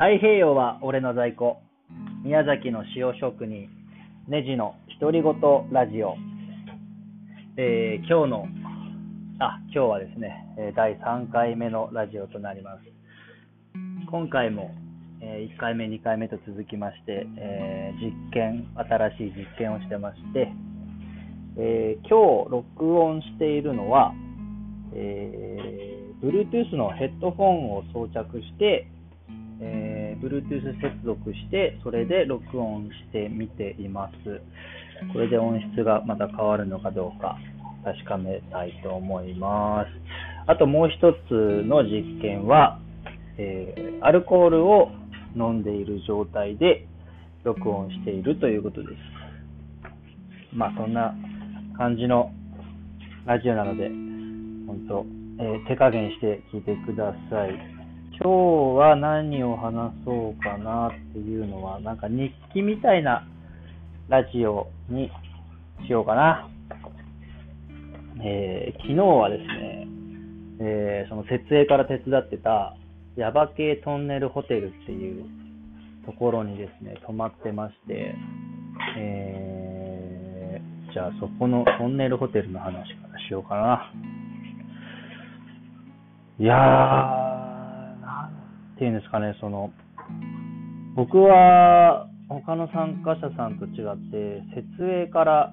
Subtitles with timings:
[0.00, 1.58] 太平洋は俺の在庫。
[2.24, 3.68] 宮崎の塩職人。
[4.28, 5.34] ネジの独り言
[5.70, 6.16] ラジオ。
[7.58, 8.46] えー今日の、
[9.40, 12.80] あ、今日はですね、第3回目のラジオとなります。
[14.10, 14.70] 今回も、
[15.20, 20.50] え1回目、2回目と続きまして、えー実験、新しい実験をしてまして、
[21.58, 24.14] えー今日録音しているのは、
[24.94, 28.86] えー Bluetooth のヘッドフォンを装着して、
[29.62, 34.40] えー Bluetooth 接続して、それで録音してみています。
[35.12, 37.38] これで音質がまた変わるのかどうか
[37.84, 39.88] 確かめたいと思います。
[40.46, 42.78] あともう一つの実験は、
[43.38, 44.90] えーアルコールを
[45.36, 46.86] 飲んでいる状態で
[47.44, 48.94] 録音しているということです。
[50.54, 51.14] まあそんな
[51.76, 52.32] 感じの
[53.26, 53.88] ラジオなので、
[54.66, 55.06] 本当、
[55.38, 57.79] えー手加減して聞いてください。
[58.22, 63.26] 今日は何を話そうかなっていうのは、なんか日記みたいな
[64.08, 65.10] ラジオに
[65.86, 66.46] しようかな。
[68.22, 69.88] えー昨日はですね、
[70.60, 72.76] えーその設営から手伝ってた、
[73.16, 75.24] ヤバ系トンネルホテルっていう
[76.04, 78.14] ところにですね、泊まってまして、
[78.98, 83.92] えーじゃあそこのトンネルホテルの話からしようかな。
[86.38, 87.29] いやー、
[88.80, 89.70] ていうんですかね、その、
[90.96, 94.66] 僕は他の参加者さんと違って、設
[95.04, 95.52] 営から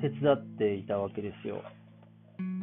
[0.00, 1.62] 手伝っていたわけですよ。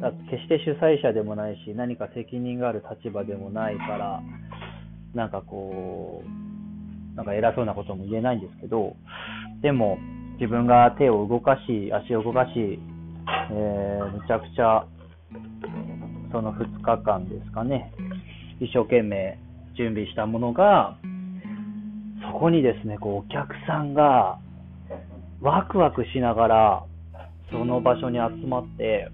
[0.00, 4.22] だ決して主催者でもないし、何か責任がある立場でもないから、
[5.14, 8.96] なんかこう、なんか偉そうなことも言えないんですけど、
[9.60, 9.98] でも
[10.40, 12.80] 自分が手を動かし、足を動かし、
[13.52, 14.86] えー、むちゃくちゃ、
[16.32, 17.92] その2日間ですかね、
[18.58, 19.38] 一生懸命
[19.76, 20.96] 準備したものが、
[22.32, 24.38] そこにですね、こうお客さんが
[25.40, 26.84] ワクワクしながら、
[27.50, 29.08] その場所に集まって、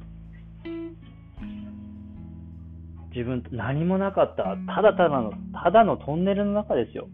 [3.14, 7.08] 自分何もなかった、ただただの、ただのトンネルの中ですよ。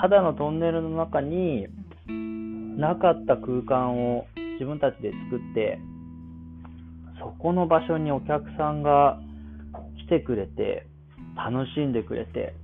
[0.00, 1.66] ただのトンネルの中に
[2.78, 5.78] なかった空間を自分たちで作って、
[7.18, 9.18] そこの場所にお客さんが
[10.04, 10.86] 来てくれて、
[11.38, 12.54] 楽しんでくれて、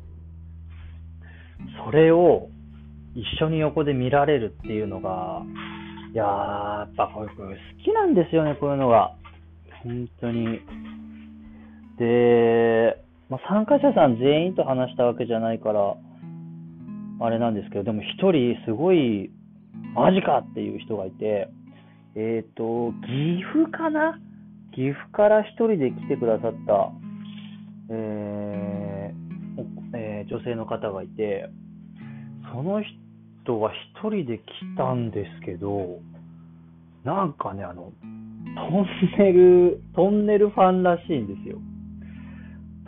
[1.84, 2.48] それを
[3.14, 5.42] 一緒に横で見られるっていうのが、
[6.12, 7.34] いやー、やっぱこれ好
[7.82, 9.14] きなんですよね、こういうのが。
[9.82, 10.60] 本当に。
[11.98, 15.96] で、まあ、参加者さん全員と話したわけじゃないから、
[17.20, 19.30] あれなんですけど、でも一人すごい、
[19.94, 21.48] マジかっていう人がいて、
[22.16, 24.18] えっ、と、岐阜かな？
[24.72, 26.90] 岐阜から一人で来てくださった、
[27.90, 28.63] えー
[30.26, 31.48] 女性の方がいて、
[32.52, 32.82] その
[33.44, 34.42] 人は一人で来
[34.76, 36.00] たんですけど、
[37.04, 37.92] なんかね、あの、
[38.54, 38.86] トン
[39.18, 41.58] ネル、トンネルファンらしいんですよ。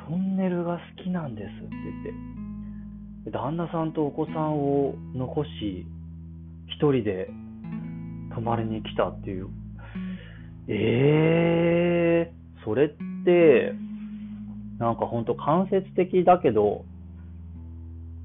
[0.08, 3.30] トンネルが好きなんですって言って。
[3.32, 5.86] 旦那さんとお子さんを残し、
[6.68, 7.28] 一人で
[8.34, 9.48] 泊まりに来たっていう。
[10.68, 12.88] えー、それっ
[13.24, 13.74] て、
[14.78, 16.84] なんかほんと間接的だけど、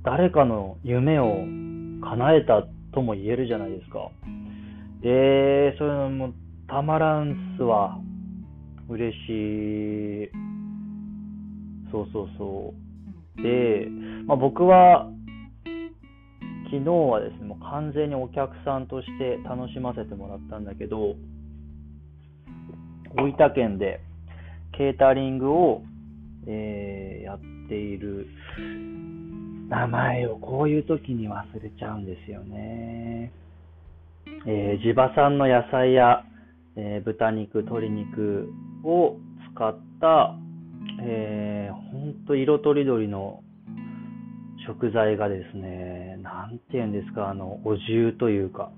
[0.04, 1.46] 誰かの夢を
[2.04, 2.64] 叶えた
[2.94, 4.10] とも言えるじゃないですか。
[5.04, 6.34] えー、そういうのも
[6.68, 8.00] たまらんっすわ。
[8.90, 9.30] 嬉し
[10.26, 10.30] い。
[11.92, 12.74] そうそうそ
[13.38, 13.42] う。
[13.42, 13.88] で、
[14.26, 15.10] まあ、僕は、
[16.72, 21.16] 昨日はですね、もう完全にお客さんとして楽しませてもらったんだけど、
[23.18, 24.00] 大分県で
[24.78, 25.84] ケータリングを、
[26.48, 27.40] えーやっ
[27.70, 28.28] ている
[29.72, 33.32] 名前をこういう時に忘れちゃうんですよね。
[34.46, 36.26] えー地場産の野菜や、
[36.76, 38.52] えー豚肉、鶏肉
[38.84, 39.16] を
[39.56, 40.36] 使った、
[41.02, 43.44] えー、ほんと色とりどりの
[44.68, 48.72] 食材がですね、なんて言うんですか、あの、お重というか、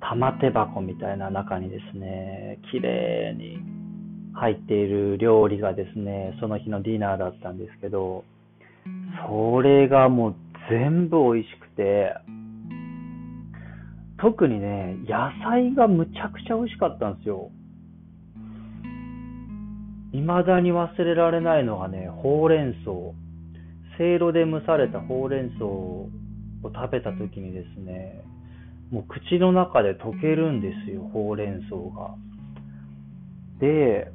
[0.00, 3.60] 玉手箱みたいな中にですね、綺麗に
[4.34, 8.24] 入っている料理がですね、その日のディナーだったんですけど、
[9.28, 10.34] それがもう
[10.70, 12.14] 全部美味しくて、
[14.20, 17.50] 特にね、野菜がむちゃくちゃ美味しかったんですよ。
[20.12, 23.14] 未だに忘れられないのがね、ほうれん草。
[23.98, 26.08] せいろで蒸されたほうれん草を
[26.62, 28.22] 食べた時にですね、
[28.90, 32.14] もう口の中で溶けるんですよ、ほうれん草が。
[33.58, 34.12] で、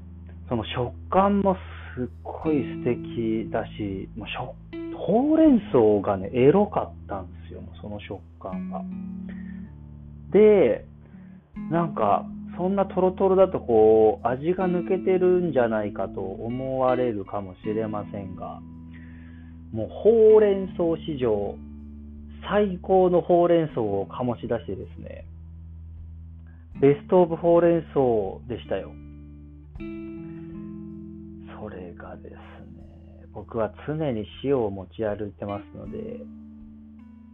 [0.50, 1.56] その食感も
[1.96, 8.82] すっごい素敵だし、もう食ほうれん草がね、エロかったんですよ、その食感が。
[10.32, 10.86] で、
[11.72, 12.26] なんか、
[12.58, 18.60] そんなトロトロだとこう、味が抜けてるんじゃないかと思われるかもしれませんが、
[19.72, 21.56] もうほうれん草史上、
[22.50, 25.26] 最高のほうれん草を醸し出してですね、
[26.82, 28.92] ベストオブほうれん草でしたよ。
[31.60, 32.36] それがです、
[33.38, 35.98] 僕は常に塩を持ち歩いてますので、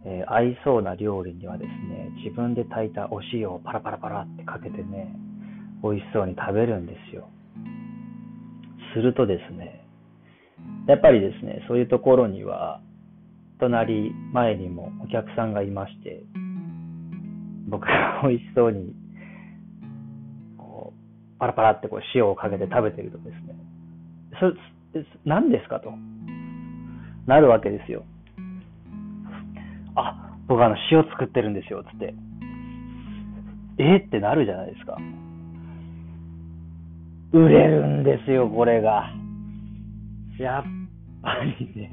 [0.05, 5.15] えー、合いそうな料理にはですね、自分で炊いたお塩をパラパラパラってかけてね、
[5.81, 7.29] 美味しそうに食べるんですよ。
[8.93, 9.87] するとですね、
[10.89, 12.81] やっぱりですね、そういうところには、
[13.61, 16.21] 隣、前にもお客さんがいまして、
[17.69, 18.93] 僕が美味しそうに、
[20.57, 23.55] こう、パラパラってこう塩をかけて食べてるとですね、
[25.25, 25.93] 何ですかと、
[27.25, 28.03] なるわけですよ。
[29.95, 32.13] あ、僕あの塩作ってるんですよ、つって。
[33.77, 33.97] え？
[33.97, 34.97] ってなるじゃないですか。
[37.31, 39.11] 売れるんですよ、これが。
[40.39, 40.63] やっ
[41.21, 41.89] ぱりね、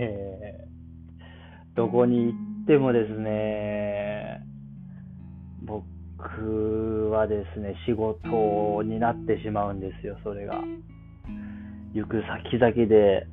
[1.74, 4.42] どこに行ってもですね、
[5.62, 10.62] 僕はですね、仕事になってしまうんですよ、それが。
[11.92, 13.26] 行く先々で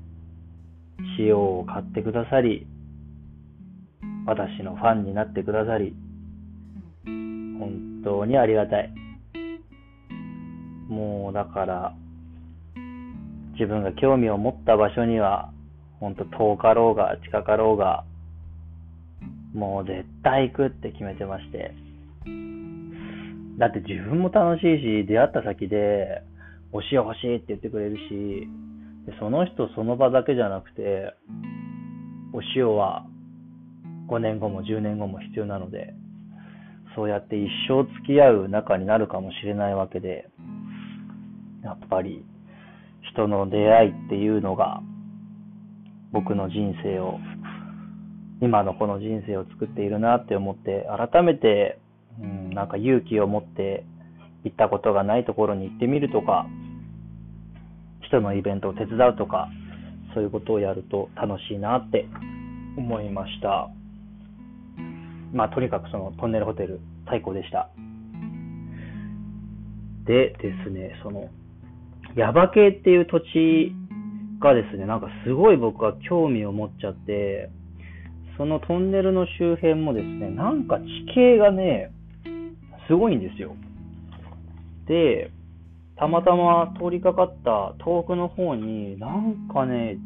[1.20, 2.66] 塩を買ってくださり、
[4.26, 5.96] 私のファンになってくださり、
[7.06, 8.94] 本当にありがたい。
[10.90, 11.94] もうだから、
[13.54, 15.52] 自分が興味を持った場所には、
[16.00, 18.06] 本当遠かろうが近かろうが、
[19.54, 21.74] もう絶対行くって決めてまして。
[23.60, 26.22] だって自分も楽しいし、出会った先で、
[26.72, 28.48] お塩欲しいって言ってくれるし、
[29.06, 31.14] でその人その場だけじゃなくて、
[32.34, 33.06] お塩は
[34.10, 35.94] 5年後も10年後も必要なので、
[36.96, 40.30] そうやって一生付き合う仲になるかもしれないわけで、
[41.64, 42.26] やっぱり
[43.14, 44.82] 人の出会いっていうのが
[46.12, 47.20] 僕の人生を、
[48.42, 51.80] 今のこの人生を作っているなって思って、改めて、
[52.22, 53.86] うん、なんか勇気を持って
[54.44, 56.48] 行ったことがないところに行ってみるとか、
[58.02, 59.50] 人のイベントを手伝うとか、
[60.14, 62.08] そういうことをやると楽しいなって
[62.78, 63.70] 思いました。
[65.34, 67.70] まあ、とにかくそのトンネルホテル最高でした。
[70.06, 71.30] でですね、その、
[72.16, 73.76] ヤバ系っていう土地
[74.40, 77.50] がですね、なんかすごい僕は興味を持っちゃって、
[78.38, 81.92] そのトンネルの周辺もですね、なんか地形がね、
[82.88, 83.56] すごいんですよ。
[84.88, 85.32] で、
[85.98, 89.98] たまたま通りかかった遠くの方に、なんかね、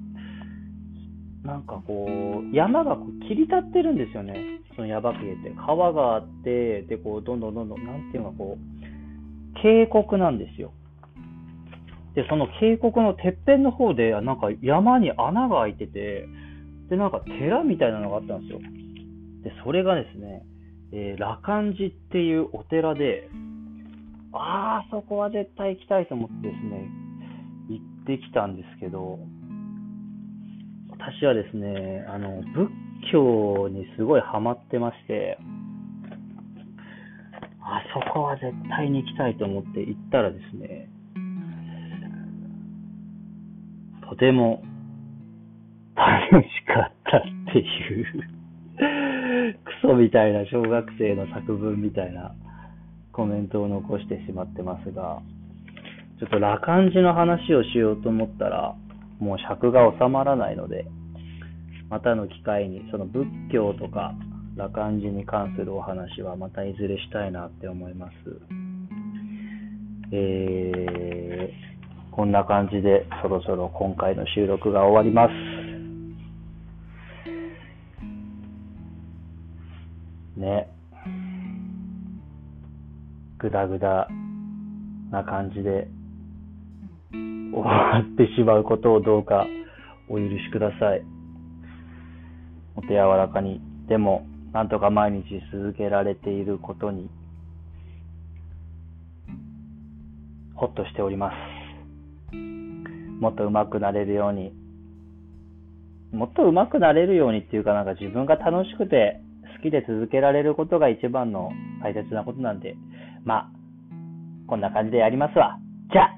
[1.43, 2.07] なんかこ
[2.43, 4.61] う、山がこう切り立ってるんですよね。
[4.75, 5.51] そのヤバ系って。
[5.57, 10.71] 川があって、で、こう、どんどんどんどん、なんていうのかこう、渓谷なんですよ。
[12.15, 16.27] で、その渓谷のてっぺんの方で、なんか山に穴が開いてて、
[16.89, 18.59] で、なんか寺みたいなのがあったんですよ。
[19.43, 20.43] で、それがですね、
[20.93, 23.29] えー、羅漢寺っていうお寺で、
[24.33, 26.89] あ、そこは絶対行きたいと思ってですね、
[27.69, 29.19] 行ってきたんですけど、
[30.89, 32.69] 私はですね、あの、仏
[33.11, 35.37] 教にすごいハマってまして、
[37.61, 40.89] あそこは絶対に行きたいと思って行ったらですね、
[44.09, 44.63] とても
[45.95, 47.21] 楽しかったっ
[47.53, 48.05] ていう
[49.63, 52.35] クソみたいな小学生の作文みたいな
[53.11, 55.21] コメントを残してしまってますが、
[56.19, 58.75] ちょっと羅漢寺の話をしようと思ったら、
[59.19, 60.85] もう尺が収まらないので、
[61.89, 64.13] またの機会にその仏教とか
[64.55, 68.13] 羅漢寺に関するお話はまたいずれしたいなって思います。
[70.13, 75.50] えー、こんな感じでそろそろ今回の収録が終わります。
[83.41, 84.07] ぐだぐだ
[85.11, 85.87] な感じで
[87.11, 89.47] 終わってしまうことをどうか
[90.07, 91.01] お許しください。
[92.75, 97.09] お手柔らかに、でも、なんとか毎日続けられていることに、
[100.53, 102.35] ほっとしております。
[103.21, 104.53] もっと上手くなれるように、
[106.11, 109.21] もっと上手くなれるようにっていうかなんか自分が楽しくて
[109.57, 112.75] 好きで続けられることが一番の大切なことなんで、
[113.23, 113.51] まあ、
[114.47, 115.57] こんな感じでやりますわ。
[115.91, 116.15] じゃあ、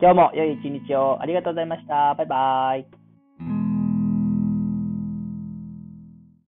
[0.00, 2.14] 今日も良い一日をありがとうございました。
[2.14, 2.95] バイバーイ。